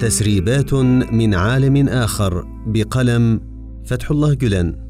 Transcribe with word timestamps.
تسريبات 0.00 0.74
من 1.12 1.34
عالم 1.34 1.88
آخر 1.88 2.44
بقلم 2.66 3.40
فتح 3.84 4.10
الله 4.10 4.34
جلان 4.34 4.88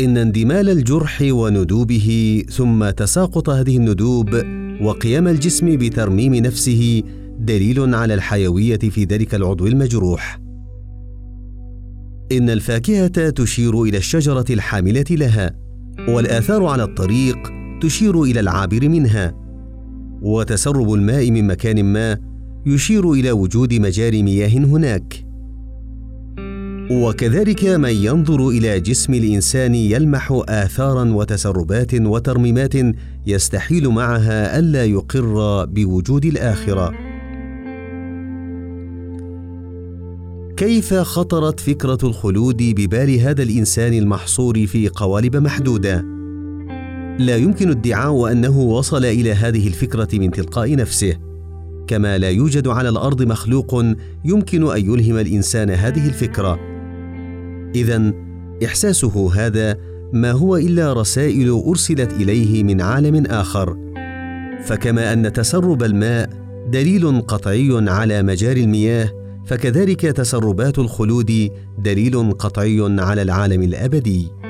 إن 0.00 0.16
اندمال 0.16 0.68
الجرح 0.68 1.18
وندوبه 1.22 2.42
ثم 2.50 2.90
تساقط 2.90 3.50
هذه 3.50 3.76
الندوب 3.76 4.42
وقيام 4.80 5.28
الجسم 5.28 5.76
بترميم 5.76 6.34
نفسه 6.34 7.02
دليل 7.38 7.94
على 7.94 8.14
الحيوية 8.14 8.78
في 8.78 9.04
ذلك 9.04 9.34
العضو 9.34 9.66
المجروح. 9.66 10.40
إن 12.32 12.50
الفاكهة 12.50 13.30
تشير 13.30 13.82
إلى 13.82 13.98
الشجرة 13.98 14.44
الحاملة 14.50 15.04
لها، 15.10 15.56
والآثار 16.08 16.64
على 16.64 16.82
الطريق 16.82 17.38
تشير 17.82 18.22
إلى 18.22 18.40
العابر 18.40 18.88
منها، 18.88 19.41
وتسرب 20.22 20.94
الماء 20.94 21.30
من 21.30 21.46
مكان 21.46 21.84
ما 21.84 22.18
يشير 22.66 23.12
إلى 23.12 23.32
وجود 23.32 23.74
مجاري 23.74 24.22
مياه 24.22 24.48
هناك. 24.48 25.26
وكذلك 26.90 27.64
من 27.64 27.90
ينظر 27.90 28.48
إلى 28.48 28.80
جسم 28.80 29.14
الإنسان 29.14 29.74
يلمح 29.74 30.42
اثارا 30.48 31.04
وتسربات 31.04 31.94
وترميمات 31.94 32.74
يستحيل 33.26 33.88
معها 33.88 34.58
ألا 34.58 34.84
يقر 34.84 35.64
بوجود 35.64 36.24
الآخرة. 36.24 36.92
كيف 40.56 40.94
خطرت 40.94 41.60
فكرة 41.60 41.98
الخلود 42.02 42.56
ببال 42.56 43.20
هذا 43.20 43.42
الإنسان 43.42 43.92
المحصور 43.92 44.66
في 44.66 44.88
قوالب 44.88 45.36
محدودة؟ 45.36 46.11
لا 47.18 47.36
يمكن 47.36 47.70
ادعاء 47.70 48.32
أنه 48.32 48.58
وصل 48.60 49.04
إلى 49.04 49.32
هذه 49.32 49.66
الفكرة 49.66 50.08
من 50.12 50.30
تلقاء 50.30 50.76
نفسه. 50.76 51.16
كما 51.86 52.18
لا 52.18 52.30
يوجد 52.30 52.68
على 52.68 52.88
الأرض 52.88 53.22
مخلوق 53.22 53.84
يمكن 54.24 54.70
أن 54.70 54.80
يلهم 54.80 55.18
الإنسان 55.18 55.70
هذه 55.70 56.06
الفكرة. 56.06 56.58
اذا 57.74 58.12
إحساسه 58.64 59.32
هذا 59.34 59.76
ما 60.12 60.30
هو 60.30 60.56
إلا 60.56 60.92
رسائل 60.92 61.62
أرسلت 61.66 62.12
إليه 62.12 62.62
من 62.62 62.80
عالم 62.80 63.26
آخر. 63.26 63.76
فكما 64.64 65.12
أن 65.12 65.32
تسرب 65.32 65.82
الماء 65.82 66.30
دليل 66.70 67.20
قطعي 67.20 67.70
على 67.72 68.22
مجاري 68.22 68.64
المياه 68.64 69.10
فكذلك 69.46 70.00
تسربات 70.00 70.78
الخلود 70.78 71.50
دليل 71.78 72.32
قطعي 72.32 72.80
على 72.98 73.22
العالم 73.22 73.62
الأبدي. 73.62 74.41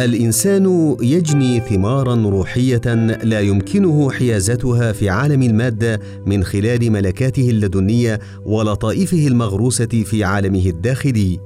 الإنسان 0.00 0.96
يجني 1.00 1.60
ثمارا 1.60 2.14
روحية 2.14 2.94
لا 3.22 3.40
يمكنه 3.40 4.10
حيازتها 4.10 4.92
في 4.92 5.08
عالم 5.08 5.42
الماده 5.42 6.00
من 6.26 6.44
خلال 6.44 6.92
ملكاته 6.92 7.50
اللدنية 7.50 8.20
ولطائفه 8.44 9.26
المغروسة 9.26 9.86
في 9.86 10.24
عالمه 10.24 10.66
الداخلي. 10.66 11.38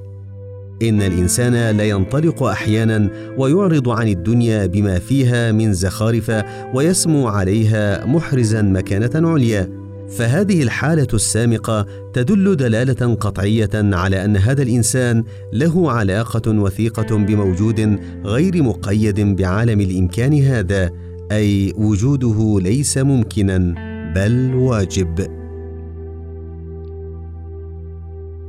إن 0.81 1.01
الإنسان 1.01 1.77
لينطلق 1.77 2.43
أحيانا 2.43 3.09
ويعرض 3.37 3.89
عن 3.89 4.07
الدنيا 4.07 4.65
بما 4.65 4.99
فيها 4.99 5.51
من 5.51 5.73
زخارف 5.73 6.31
ويسمو 6.73 7.27
عليها 7.27 8.05
محرزا 8.05 8.61
مكانة 8.61 9.29
عليا. 9.29 9.78
فهذه 10.09 10.63
الحالة 10.63 11.07
السامقة 11.13 11.85
تدل 12.13 12.55
دلالة 12.55 13.15
قطعية 13.15 13.69
على 13.73 14.25
أن 14.25 14.37
هذا 14.37 14.61
الإنسان 14.61 15.23
له 15.53 15.91
علاقة 15.91 16.51
وثيقة 16.51 17.17
بموجود 17.17 17.99
غير 18.25 18.63
مقيد 18.63 19.19
بعالم 19.19 19.81
الإمكان 19.81 20.33
هذا 20.43 20.91
أي 21.31 21.73
وجوده 21.77 22.59
ليس 22.61 22.97
ممكنا 22.97 23.75
بل 24.15 24.55
واجب. 24.55 25.39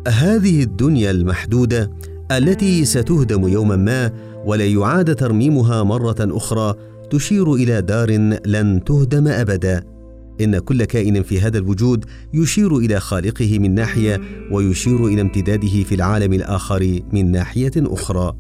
هذه 0.09 0.62
الدنيا 0.62 1.10
المحدودة 1.10 1.91
التي 2.31 2.84
ستهدم 2.84 3.49
يوما 3.49 3.76
ما 3.76 4.12
ولا 4.47 4.66
يعاد 4.66 5.15
ترميمها 5.15 5.82
مرة 5.82 6.16
أخرى 6.20 6.75
تشير 7.10 7.54
إلى 7.54 7.82
دار 7.82 8.10
لن 8.47 8.84
تهدم 8.84 9.28
ابدا. 9.28 10.00
إن 10.41 10.59
كل 10.59 10.84
كائن 10.84 11.23
في 11.23 11.41
هذا 11.41 11.59
الوجود 11.59 12.05
يشير 12.34 12.77
إلى 12.77 13.01
خالقه 13.01 13.59
من 13.59 13.75
ناحية 13.75 14.21
ويشير 14.51 15.06
إلى 15.06 15.21
امتداده 15.21 15.83
في 15.83 15.95
العالم 15.95 16.33
الآخر 16.33 17.01
من 17.12 17.31
ناحية 17.31 17.73
أخرى. 17.77 18.37